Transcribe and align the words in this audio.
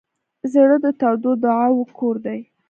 زړه 0.53 0.77
د 0.85 0.87
تودو 0.99 1.31
دعاوو 1.43 1.91
کور 1.99 2.15
دی. 2.25 2.39